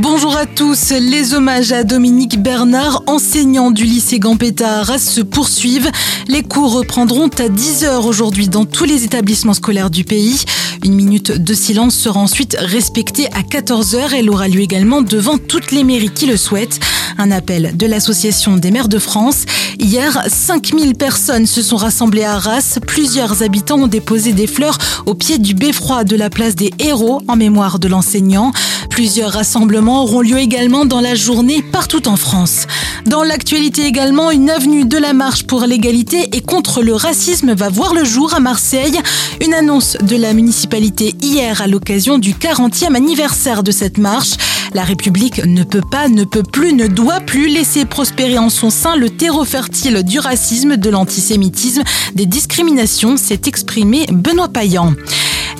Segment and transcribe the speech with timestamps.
[0.00, 0.90] Bonjour à tous.
[0.90, 5.90] Les hommages à Dominique Bernard, enseignant du lycée Gambetta à Arras, se poursuivent.
[6.28, 10.44] Les cours reprendront à 10h aujourd'hui dans tous les établissements scolaires du pays.
[10.84, 14.14] Une minute de silence sera ensuite respectée à 14h.
[14.16, 16.78] Elle aura lieu également devant toutes les mairies qui le souhaitent.
[17.18, 19.46] Un appel de l'Association des maires de France.
[19.80, 22.78] Hier, 5000 personnes se sont rassemblées à Arras.
[22.86, 27.20] Plusieurs habitants ont déposé des fleurs au pied du beffroi de la place des héros
[27.26, 28.52] en mémoire de l'enseignant.
[28.98, 32.66] Plusieurs rassemblements auront lieu également dans la journée partout en France.
[33.06, 37.68] Dans l'actualité également, une avenue de la marche pour l'égalité et contre le racisme va
[37.68, 38.98] voir le jour à Marseille.
[39.40, 44.32] Une annonce de la municipalité hier à l'occasion du 40e anniversaire de cette marche.
[44.74, 48.68] La République ne peut pas, ne peut plus, ne doit plus laisser prospérer en son
[48.68, 51.84] sein le terreau fertile du racisme, de l'antisémitisme,
[52.16, 54.92] des discriminations, s'est exprimé Benoît Payan.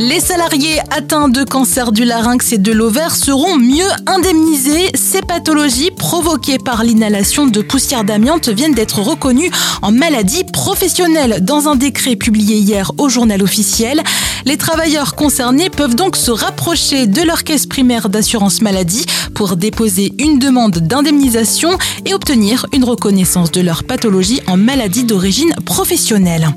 [0.00, 4.90] Les salariés atteints de cancer du larynx et de l'ovaire seront mieux indemnisés.
[4.94, 9.50] Ces pathologies provoquées par l'inhalation de poussière d'amiante viennent d'être reconnues
[9.82, 14.00] en maladie professionnelle dans un décret publié hier au journal officiel.
[14.44, 20.12] Les travailleurs concernés peuvent donc se rapprocher de leur caisse primaire d'assurance maladie pour déposer
[20.20, 26.54] une demande d'indemnisation et obtenir une reconnaissance de leur pathologie en maladie d'origine professionnelle.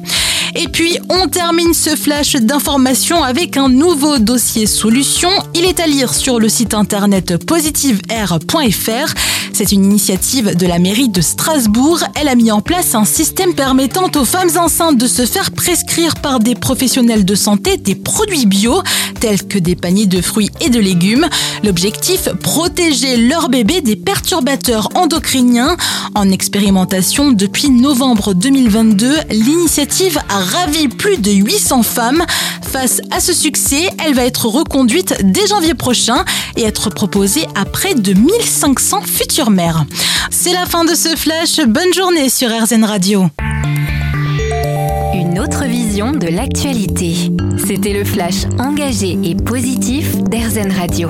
[0.55, 5.29] Et puis, on termine ce flash d'information avec un nouveau dossier solution.
[5.55, 9.13] Il est à lire sur le site internet positiveair.fr.
[9.53, 11.99] C'est une initiative de la mairie de Strasbourg.
[12.15, 16.15] Elle a mis en place un système permettant aux femmes enceintes de se faire prescrire
[16.15, 18.81] par des professionnels de santé des produits bio,
[19.19, 21.27] tels que des paniers de fruits et de légumes.
[21.63, 25.77] L'objectif, protéger leur bébé des perturbateurs endocriniens.
[26.15, 32.23] En expérimentation depuis novembre 2022, l'initiative a ravi plus de 800 femmes.
[32.61, 36.25] Face à ce succès, elle va être reconduite dès janvier prochain
[36.55, 39.85] et être proposée à près de 1500 futures mères.
[40.29, 41.59] C'est la fin de ce flash.
[41.67, 43.27] Bonne journée sur RZN Radio.
[45.13, 47.31] Une autre vision de l'actualité.
[47.65, 51.09] C'était le flash engagé et positif d'RZN Radio.